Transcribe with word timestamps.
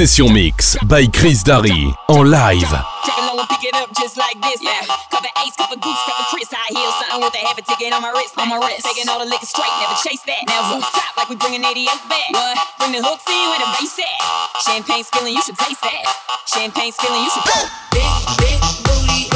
Session 0.00 0.32
Mix 0.32 0.78
by 0.88 1.04
Chris 1.12 1.42
Darry 1.44 1.92
en 2.08 2.24
live. 2.24 2.72
pick 3.52 3.68
it 3.68 3.76
up 3.76 3.92
just 4.00 4.16
like 4.16 4.40
this. 4.40 4.56
Yeah. 4.64 4.80
Cover 5.12 5.28
ace, 5.44 5.52
cover 5.60 5.76
goose, 5.76 6.00
cover 6.08 6.24
Chris. 6.32 6.48
High 6.48 6.72
heels, 6.72 6.96
something 7.04 7.20
with 7.20 7.36
a 7.36 7.44
heavy 7.44 7.60
ticket 7.60 7.92
on 7.92 8.00
my 8.00 8.08
wrist. 8.08 8.32
On 8.40 8.48
my 8.48 8.56
wrist. 8.56 8.80
Taking 8.80 9.12
all 9.12 9.20
the 9.20 9.28
liquor 9.28 9.44
straight, 9.44 9.68
never 9.76 10.00
chase 10.00 10.24
that. 10.24 10.40
Now 10.48 10.72
rooftop 10.72 11.04
like 11.20 11.28
we 11.28 11.36
bringing 11.36 11.60
88 11.60 11.84
back. 12.08 12.32
What? 12.32 12.56
Bring 12.80 12.96
the 12.96 13.04
hooks 13.04 13.28
in 13.28 13.44
with 13.52 13.60
the 13.60 13.68
bass 13.76 14.00
at. 14.00 14.16
Champagne 14.64 15.04
spilling, 15.04 15.36
you 15.36 15.44
should 15.44 15.60
taste 15.60 15.84
that. 15.84 16.00
Champagne 16.48 16.96
spilling, 16.96 17.20
you 17.20 17.32
should. 17.36 17.44
Big, 17.92 18.08
big 18.40 18.56
booty, 18.88 19.28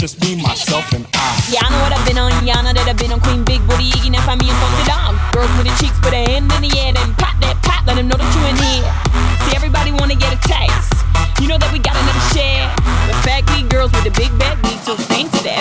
just 0.00 0.16
me, 0.24 0.34
myself, 0.40 0.90
and 0.96 1.04
I. 1.12 1.36
Yeah, 1.52 1.60
I 1.60 1.68
know 1.68 1.80
what 1.84 1.92
I've 1.92 2.00
been 2.08 2.16
on, 2.16 2.32
yeah, 2.40 2.56
I 2.56 2.64
know 2.64 2.72
that 2.72 2.88
I've 2.88 2.96
been 2.96 3.12
on 3.12 3.20
Queen 3.20 3.44
Big 3.44 3.60
Booty, 3.68 3.92
Iggy, 3.92 4.08
now 4.08 4.24
find 4.24 4.40
me 4.40 4.48
of 4.48 4.56
the 4.56 4.88
dog. 4.88 5.12
Girls 5.36 5.52
with 5.60 5.68
the 5.68 5.76
cheeks, 5.76 6.00
put 6.00 6.16
a 6.16 6.24
hand 6.24 6.48
in 6.56 6.64
the 6.64 6.72
air, 6.72 6.96
then 6.96 7.12
pop 7.20 7.36
that 7.44 7.60
pop, 7.60 7.84
let 7.84 8.00
them 8.00 8.08
know 8.08 8.16
that 8.16 8.30
you 8.32 8.40
in 8.48 8.56
here. 8.64 8.88
See, 9.44 9.52
everybody 9.52 9.92
wanna 9.92 10.16
get 10.16 10.32
a 10.32 10.40
taste. 10.48 11.04
You 11.36 11.52
know 11.52 11.60
that 11.60 11.68
we 11.68 11.84
got 11.84 12.00
another 12.00 12.24
share. 12.32 12.64
The 13.12 13.16
fat 13.28 13.44
geek 13.52 13.68
girls 13.68 13.92
with 13.92 14.08
the 14.08 14.14
big 14.16 14.32
back, 14.40 14.56
we 14.64 14.72
too 14.88 14.96
fancy 15.04 15.44
to 15.44 15.52
ever 15.52 15.59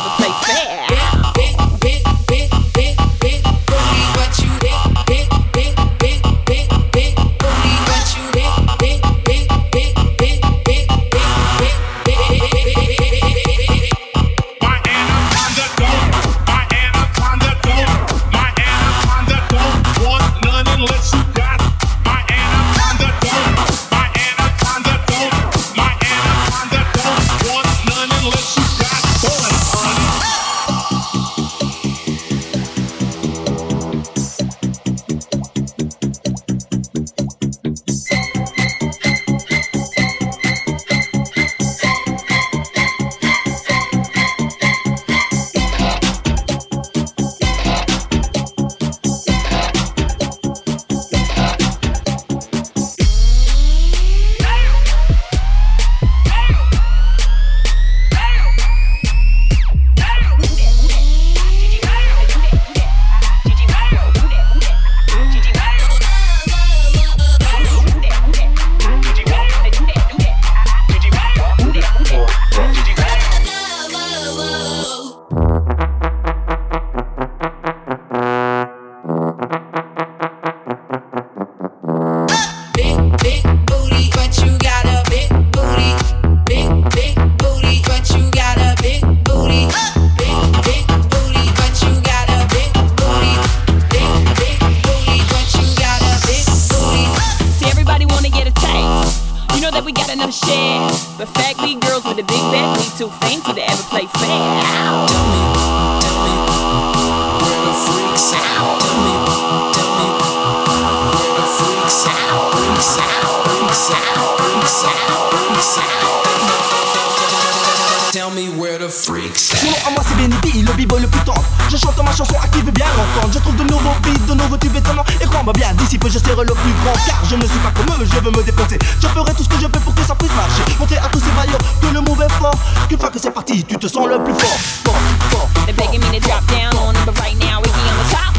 Tell 118.11 118.31
me 118.31 118.49
where 118.57 118.79
the 118.79 118.89
freaks 118.89 119.53
Mon 119.63 119.69
nom 119.69 119.77
à 119.85 119.91
moi 119.91 120.01
c'est 120.07 120.15
Benny 120.17 120.63
le 120.63 120.73
b-boy 120.73 121.01
le 121.01 121.07
plus 121.07 121.19
tendre 121.19 121.43
Je 121.69 121.77
chante 121.77 121.95
ma 122.03 122.11
chanson 122.11 122.33
à 122.41 122.47
qui 122.47 122.61
veut 122.61 122.71
bien 122.71 122.87
l'entendre 122.97 123.31
Je 123.31 123.37
trouve 123.37 123.55
de 123.57 123.63
nouveaux 123.63 123.93
beats, 124.01 124.25
de 124.27 124.33
nouveaux 124.33 124.57
tubes 124.57 124.75
étonnants. 124.75 125.05
Et 125.21 125.25
crois-moi 125.25 125.53
bien, 125.53 125.71
d'ici 125.75 125.99
peu 125.99 126.09
je 126.09 126.17
serai 126.17 126.43
le 126.43 126.55
plus 126.55 126.73
grand. 126.81 126.93
Car 127.05 127.23
je 127.29 127.35
ne 127.35 127.45
suis 127.45 127.59
pas 127.59 127.69
comme 127.69 127.93
eux, 127.93 128.07
je 128.11 128.19
veux 128.19 128.31
me 128.31 128.43
dépenser. 128.43 128.79
Je 128.99 129.07
ferai 129.07 129.33
tout 129.35 129.43
ce 129.43 129.49
que 129.49 129.61
je 129.61 129.67
peux 129.67 129.79
pour 129.79 129.93
que 129.93 130.01
ça 130.01 130.15
puisse 130.15 130.33
marcher. 130.33 130.63
Montrer 130.79 130.97
à 130.97 131.07
tous 131.09 131.19
ces 131.19 131.29
vaillants 131.37 131.61
que 131.79 131.87
le 131.93 132.25
est 132.25 132.33
fort. 132.39 132.55
Qu'une 132.89 132.99
fois 132.99 133.11
que 133.11 133.19
c'est 133.19 133.29
parti, 133.29 133.63
tu 133.63 133.75
te 133.77 133.87
sens 133.87 134.07
le 134.07 134.17
plus 134.23 134.33
fort. 134.33 134.57
Fort, 134.85 134.95
fort 135.29 135.49
They're 135.67 135.75
begging 135.75 136.01
me 136.09 136.19
to 136.19 136.27
drop 136.27 136.41
down 136.47 136.75
on 136.81 136.95
it, 136.95 137.05
but 137.05 137.19
right 137.19 137.37
now 137.37 137.61
we 137.61 137.69
be 137.69 137.85
on 137.85 137.97
the 138.01 138.09
top. 138.09 138.33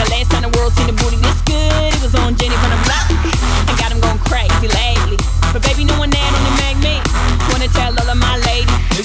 The 0.00 0.08
last 0.08 0.30
time 0.30 0.48
the 0.48 0.56
world 0.56 0.72
seen 0.72 0.88
a 0.88 0.92
booty 0.94 1.16
this 1.16 1.42
good, 1.44 1.92
it 1.92 2.00
was 2.00 2.14
on 2.14 2.34
Jenny 2.36 2.56
from 2.56 2.70
the 2.70 2.80
block. 2.88 3.41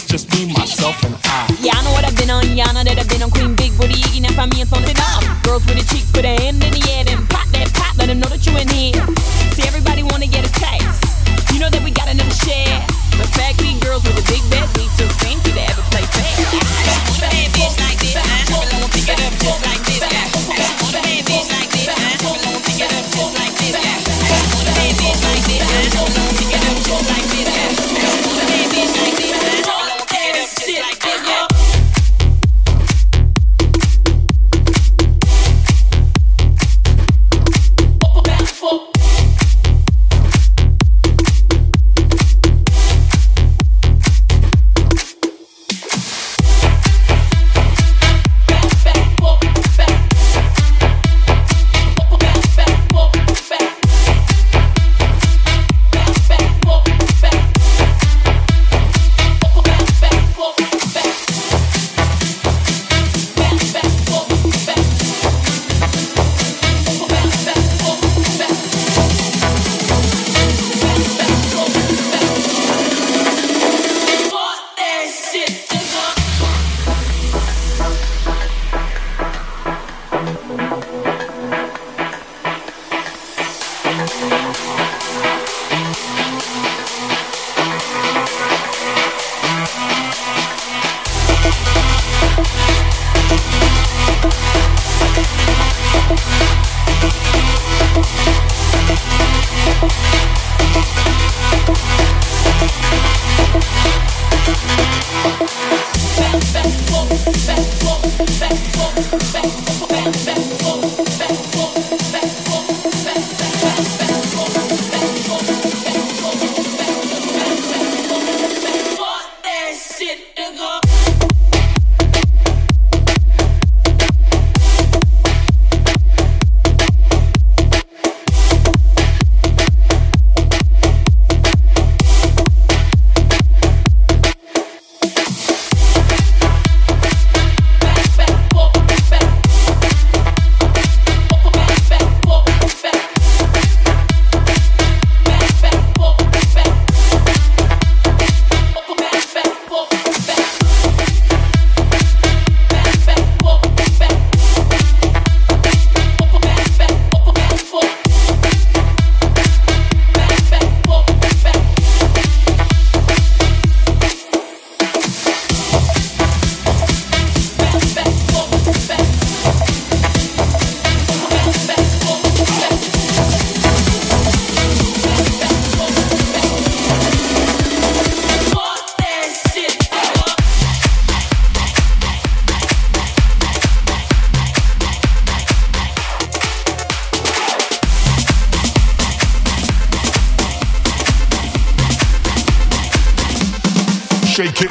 Just 0.07 0.31
me, 0.33 0.53
myself, 0.53 1.03
and 1.03 1.15
I. 1.25 1.57
Yeah, 1.61 1.73
I 1.75 1.83
know 1.83 1.91
what 1.91 2.05
I've 2.05 2.15
been 2.17 2.29
on, 2.29 2.55
yeah, 2.55 2.65
I 2.67 2.73
know 2.73 2.83
that 2.83 2.97
I've 2.97 3.09
been 3.09 3.21
on 3.21 3.29
Queen 3.29 3.55
Big 3.55 3.77
Booty, 3.77 3.93
Iggy, 3.93 4.21
now 4.21 4.31
find 4.31 4.53
me 4.55 4.63
front 4.63 4.87
of 4.87 4.95
the. 4.95 5.03
Girls 5.43 5.65
with 5.65 5.75
the 5.75 5.83
cheeks, 5.83 6.09
put 6.11 6.23
a 6.23 6.29
hand 6.39 6.63
in 6.63 6.71
the 6.71 6.83
air, 6.91 7.03
then 7.03 7.36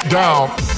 down. 0.09 0.76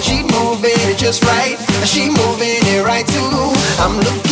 She 0.00 0.22
moving 0.22 0.80
it 0.88 0.96
just 0.96 1.22
right, 1.24 1.58
she 1.84 2.08
moving 2.08 2.64
it 2.74 2.84
right 2.84 3.06
too. 3.06 3.52
I'm 3.82 3.96
looking. 3.98 4.27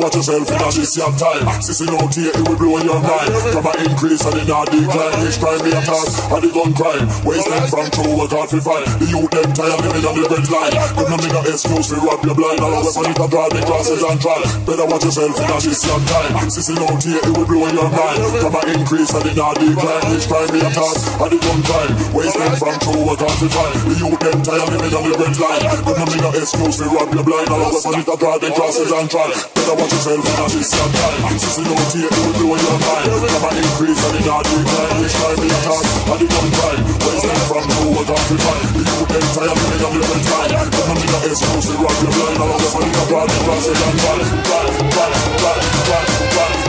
Watch 0.00 0.16
yourself 0.16 0.48
in 0.48 0.56
a 0.56 0.68
this 0.72 0.96
your 0.96 1.12
time. 1.20 1.44
Sissy 1.60 1.84
no 1.84 2.00
tear, 2.08 2.32
it 2.32 2.42
will 2.48 2.56
blow 2.56 2.80
in 2.80 2.88
your 2.88 3.00
mind. 3.04 3.30
From 3.52 3.66
an 3.68 3.78
increase 3.84 4.24
and 4.24 4.34
then 4.34 4.48
a 4.48 4.60
decline. 4.64 5.16
Which 5.20 5.36
crime 5.36 5.60
be 5.60 5.70
attack 5.76 6.08
and 6.32 6.40
the 6.40 6.50
gun 6.50 6.72
crime. 6.72 7.06
Wasting 7.22 7.66
from 7.68 7.86
true, 7.92 8.16
hard 8.24 8.48
to 8.48 8.58
fight. 8.64 8.88
The 8.96 9.06
youth 9.12 9.30
them 9.30 9.52
tired 9.52 9.80
living 9.84 10.04
on 10.08 10.14
the 10.16 10.24
red 10.24 10.46
line. 10.48 10.74
Them 10.96 11.06
no 11.12 11.16
make 11.20 11.34
no 11.36 11.42
excuse 11.44 11.86
to 11.92 11.96
rob 12.00 12.20
your 12.24 12.34
blind. 12.34 12.60
All 12.64 12.74
of 12.80 12.88
us 12.88 12.96
on 12.96 13.12
it 13.12 13.20
draw 13.20 13.46
the 13.52 13.60
crosses 13.68 14.00
and 14.00 14.18
try. 14.18 14.40
Better 14.64 14.86
watch 14.88 15.04
yourself 15.04 15.36
in 15.36 15.48
a 15.52 15.56
this 15.60 15.84
your 15.84 16.00
time. 16.08 16.32
Sissy 16.48 16.74
no 16.80 16.88
tear, 16.96 17.20
it 17.20 17.32
will 17.36 17.44
blow 17.44 17.68
in 17.68 17.74
your 17.76 17.90
mind. 17.92 18.20
From 18.40 18.56
an 18.56 18.66
increase 18.72 19.12
and 19.12 19.24
then 19.28 19.36
a 19.36 19.48
decline. 19.52 20.04
Which 20.08 20.26
crime 20.26 20.48
be 20.48 20.60
attack 20.64 20.96
and 20.96 21.30
the 21.30 21.38
gun 21.44 21.60
crime. 21.68 21.92
Wasting 22.16 22.56
from 22.56 22.76
true, 22.80 23.04
hard 23.04 23.20
to 23.20 23.48
fight. 23.52 23.76
The 23.84 23.94
youth 24.00 24.20
them 24.24 24.38
tired 24.40 24.68
living 24.72 24.94
on 24.96 25.02
the 25.04 25.14
red 25.20 25.36
line. 25.36 25.64
Them 25.84 25.96
no 25.98 26.04
make 26.08 26.24
no 26.24 26.30
excuse 26.32 26.76
to 26.80 26.86
rob 26.88 27.12
your 27.12 27.24
blind. 27.26 27.48
All 27.52 27.68
of 27.68 27.76
us 27.76 27.84
on 27.84 28.00
it 28.00 28.06
draw 28.06 28.38
the 28.38 28.50
crosses 28.56 28.90
and 28.90 29.59
Tell 29.60 29.76
her 29.76 29.76
what 29.76 29.92
you 29.92 30.00
feel 30.00 30.22
for 30.24 30.34
that 30.40 30.56
is 30.56 30.72
a 30.72 30.84
time 30.88 31.20
Things 31.28 31.44
is 31.44 31.58
no 31.60 31.76
take, 31.92 32.08
don't 32.08 32.32
blow 32.32 32.56
your 32.56 32.78
mind. 32.80 33.12
Come 33.12 33.44
and 33.44 33.60
increase 33.60 34.00
and 34.00 34.16
it 34.16 34.24
not 34.24 34.40
decline 34.48 35.04
Each 35.04 35.16
time 35.20 35.36
it 35.36 35.52
comes 35.68 35.84
and 35.84 36.20
it 36.24 36.30
don't 36.32 36.52
time 36.56 36.80
Where's 37.04 37.22
that 37.28 37.40
from, 37.44 37.64
know 37.68 37.92
what 37.92 38.08
I'm 38.08 38.24
to 38.24 38.36
find 38.40 38.64
The 38.72 38.82
youth 38.88 39.10
them 39.12 39.26
tired, 39.36 39.60
me 39.60 39.76
and 39.76 39.84
the 39.84 40.00
men 40.00 40.20
time 40.24 40.64
Come 40.64 40.88
and 40.88 41.00
be 41.04 41.08
the 41.12 41.18
exclusive, 41.28 41.76
rock 41.76 41.98
your 42.00 42.08
blind. 42.08 42.40
All 42.40 42.56
of 42.56 42.64
us 42.64 42.72
on 42.72 42.88
the 42.88 43.04
ground, 43.04 43.28
it 43.28 43.42
runs 43.44 43.66
it 43.68 43.76
and 43.76 43.96
run 44.00 44.18
Run, 44.48 44.66
run, 44.96 45.12
run, 45.44 45.58
run, 45.92 46.04
run 46.40 46.59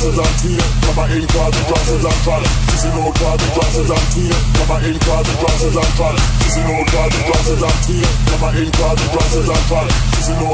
This 10.14 10.28
is 10.28 10.40
no 10.40 10.52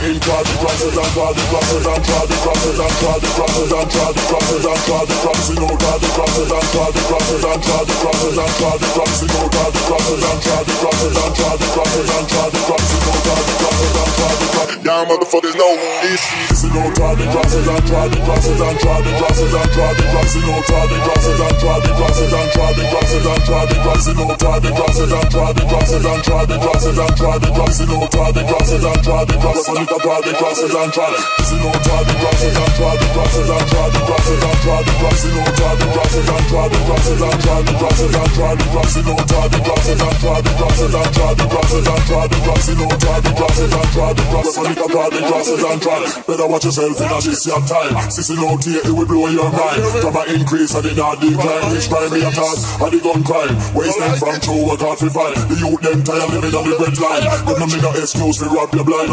and 0.00 0.09
card 0.18 0.42
the 0.42 0.54
crosses 0.58 0.96
and 0.96 1.12
card 1.14 1.36
the 1.36 1.44
crosses 1.46 1.86
and 1.86 2.02
card 2.02 2.26
the 2.26 2.36
crosses 2.42 2.78
and 2.80 2.94
card 2.98 3.20
the 3.20 3.30
crosses 3.30 3.70
and 3.70 3.88
card 3.94 4.14
the 4.16 4.22
crosses 4.26 4.64
and 4.66 4.80
card 4.82 5.06
the 5.06 5.16
crosses. 5.22 5.58
No 5.60 5.70
card 5.70 6.00
the 6.00 6.08
crosses 6.10 6.50
and 6.50 6.68
card 6.74 6.92
the 6.96 7.02
crosses 7.06 7.44
and 7.44 7.60
card 7.62 7.86
the 7.86 7.94
crosses 8.00 8.38
and 8.40 8.54
card 8.58 8.78
the 8.80 8.88
crosses. 8.90 9.30
No 9.30 9.42
card 9.54 9.70
the 9.70 9.80
crosses 9.86 10.22
and 10.24 10.40
card 10.40 10.64
the 10.66 10.74
crosses 10.80 11.14
and 11.14 11.34
card 11.36 11.58
the 11.60 11.68
crosses 11.70 12.08
and 12.10 12.26
card 12.26 12.50
the 12.50 12.60
crosses. 12.66 13.00
No 13.06 13.14
card 13.22 13.44
the 13.46 13.54
crosses 13.60 13.92
and 14.00 14.12
card 14.18 14.36
the 14.40 14.48
crosses. 14.50 14.78
Y'all 14.80 15.04
motherfuckers 15.06 15.54
know 15.60 15.72
who 15.76 15.88
this 16.02 16.18
is. 16.18 16.48
This 16.50 16.64
is 16.64 16.72
no 16.74 16.84
card 16.96 17.16
the 17.20 17.26
crosses 17.30 17.68
and 17.68 17.84
card 17.86 18.08
the 18.10 18.18
crosses 18.24 18.58
and 18.58 18.78
card 18.80 19.02
the 19.04 19.12
crosses 19.20 19.52
and 19.54 19.70
card 19.70 19.94
the 19.94 20.04
crosses. 20.10 20.42
No 20.42 20.56
card 20.66 20.88
the 20.90 20.98
crosses 21.06 21.38
and 21.38 21.56
card 21.60 21.80
the 21.84 21.92
crosses 22.00 22.32
and 22.34 22.50
card 22.50 22.74
the 22.74 22.84
crosses 22.90 23.24
and 23.30 23.42
card 23.46 23.68
the 23.68 23.76
crosses. 23.84 24.16
No 24.16 24.26
card 24.40 24.60
the 24.64 24.70
crosses 24.74 25.12
and 25.12 25.28
card 25.30 25.54
the 25.54 25.64
crosses 25.70 26.02
and 26.02 26.22
card 26.24 26.48
the 26.48 26.56
crosses 26.58 26.98
and 26.98 27.14
card 27.20 27.38
the 27.44 27.50
crosses. 27.52 27.88
No 27.90 27.98
card 28.08 28.34
the 28.34 28.42
crosses 28.48 28.84
and 28.84 29.02
card 29.04 29.28
the 29.28 29.36
crosses. 29.36 29.68
On 29.68 29.76
it 29.76 29.88
card 29.88 29.99
the 29.99 29.99
crosses 30.00 30.72
and 30.72 30.92
card. 30.92 31.14
This 31.38 31.52
is 31.52 31.60
no 31.60 31.70
card 31.70 32.04
the 32.08 32.14
crosses 32.16 32.56
and 32.56 32.72
card 32.80 32.98
the 33.00 33.08
crosses 33.12 33.48
and 33.50 33.66
card 33.68 33.90
the 33.92 34.00
crosses 34.08 34.40
and 34.40 34.60
card 34.64 34.84
the 34.86 34.94
crosses. 34.96 35.32
No 35.36 35.44
card 35.44 35.76
the 35.76 35.86
crosses 35.92 36.28
and 36.30 36.46
card 36.48 36.70
the 36.72 36.80
crosses 36.88 37.20
and 37.20 37.40
card 37.44 37.64
the 37.68 37.74
crosses 37.76 38.14
and 38.16 38.32
card 38.32 38.56
the 38.60 38.66
crosses. 38.70 39.04
No 39.04 39.14
card 39.20 39.50
the 39.50 39.60
crosses 39.60 40.00
and 40.00 40.16
card 40.20 40.44
the 40.44 40.52
crosses 40.56 40.94
and 40.94 41.10
card 41.12 41.36
the 41.36 41.46
crosses 41.50 41.86
and 41.86 42.04
card 42.08 42.28
the 42.30 42.38
crosses. 42.40 42.76
No 42.80 42.88
card 42.88 43.22
the 43.24 43.32
crosses 43.36 43.72
and 43.76 43.90
card 43.92 44.16
the 44.16 44.24
crosses. 44.30 44.56
On 44.56 44.66
it 44.70 44.78
card 44.80 45.10
the 45.12 45.20
crosses 45.20 45.60
and 45.60 45.80
card. 45.84 46.02
Better 46.26 46.48
watch 46.48 46.64
yourself 46.64 46.96
in 46.96 47.10
a 47.10 47.18
this 47.20 47.44
your 47.46 47.62
time. 47.68 47.92
Sissy 48.08 48.34
no 48.40 48.56
tear, 48.56 48.80
it 48.80 48.94
will 48.94 49.06
blow 49.06 49.28
your 49.28 49.50
mind. 49.52 49.80
From 50.00 50.16
an 50.16 50.26
increase 50.32 50.72
and 50.74 50.86
it 50.86 50.96
not 50.96 51.20
decline. 51.20 51.76
Which 51.76 51.88
crime 51.92 52.08
me 52.08 52.24
attack 52.24 52.56
and 52.80 52.92
the 52.96 53.00
gun 53.04 53.20
crime. 53.20 53.54
Wasting 53.76 54.16
from 54.16 54.36
true 54.40 54.64
work 54.64 54.80
hard 54.80 54.98
to 55.04 55.12
fight. 55.12 55.36
The 55.50 55.56
youth 55.60 55.80
them 55.84 56.00
tired 56.00 56.30
living 56.32 56.54
on 56.56 56.64
the 56.64 56.74
red 56.80 56.96
line. 56.96 57.24
Them 57.44 57.58
no 57.60 57.66
make 57.68 57.84
no 57.84 57.92
excuse 57.92 58.40
to 58.40 58.48
rob 58.48 58.72
your 58.72 58.84
blind. 58.84 59.10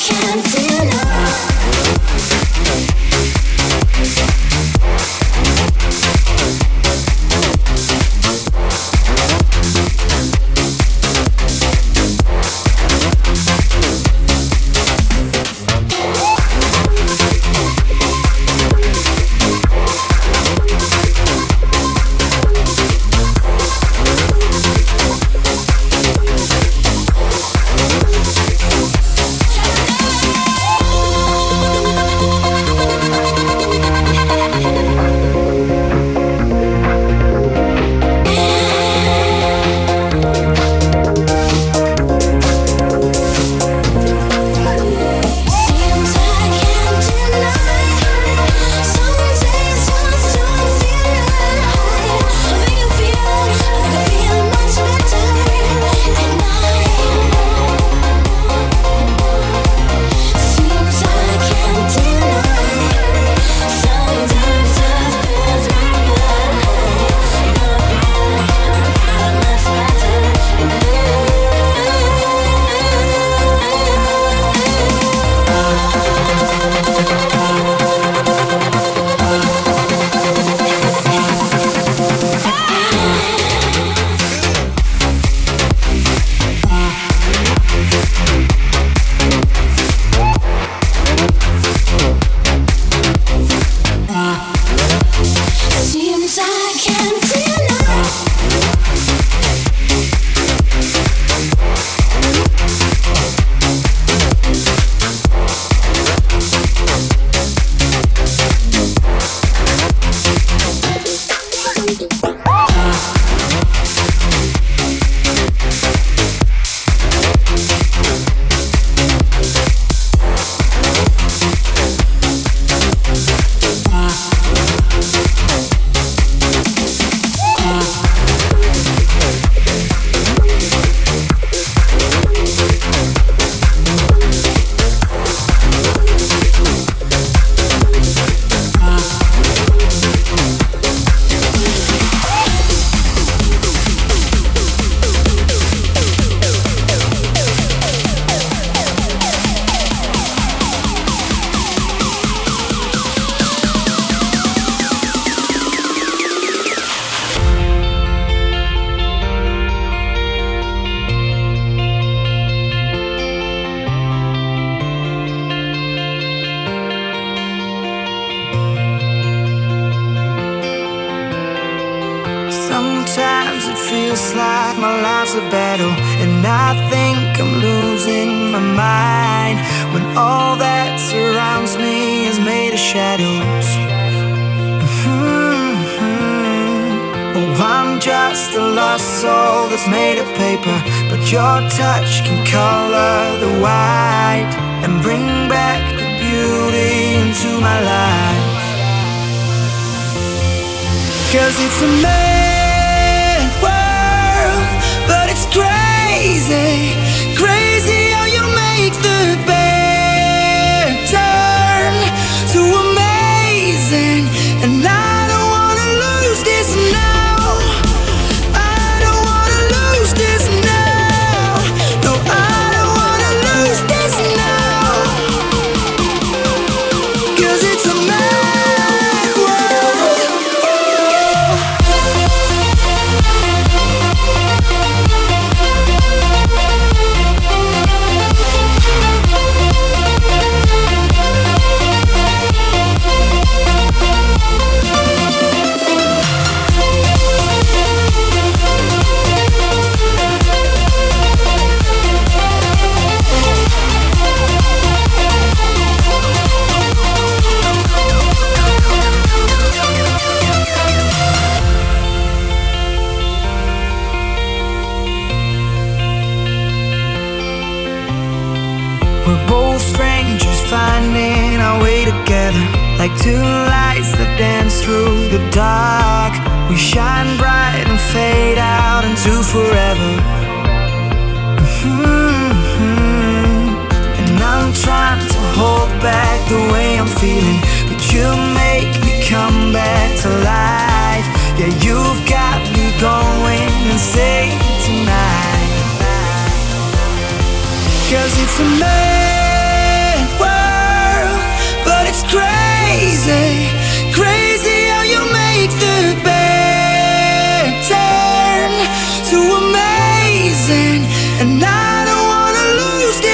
can't 0.00 0.44
do 0.54 0.67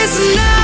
this 0.05 0.37
now. 0.37 0.64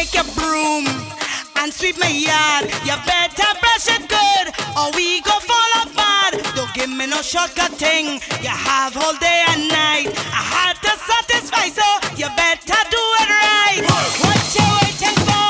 take 0.00 0.14
your 0.14 0.24
broom 0.34 0.86
and 1.56 1.72
sweep 1.72 1.98
my 1.98 2.08
yard. 2.08 2.64
You 2.86 2.96
better 3.04 3.50
brush 3.60 3.86
it 3.96 4.08
good, 4.08 4.46
or 4.78 4.88
we 4.96 5.20
go 5.20 5.36
fall 5.50 5.72
apart. 5.82 6.32
Don't 6.56 6.72
give 6.72 6.88
me 6.88 7.06
no 7.06 7.20
shortcut 7.20 7.72
thing. 7.72 8.06
You 8.40 8.54
have 8.70 8.96
all 8.96 9.14
day 9.18 9.44
and 9.48 9.68
night. 9.68 10.08
I 10.32 10.42
had 10.56 10.76
to 10.86 10.92
satisfy, 11.10 11.68
so 11.68 11.86
you 12.16 12.28
better 12.36 12.80
do 12.96 13.02
it 13.20 13.28
right. 13.44 13.82
What 14.24 14.40
you 14.56 14.66
waiting 14.80 15.18
for? 15.26 15.49